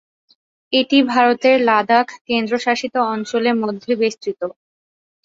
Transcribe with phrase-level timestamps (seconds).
[0.73, 4.41] এটি ভারতের লাদাখ কেন্দ্রশাসিত অঞ্চলে মধ্যে বিস্তৃত।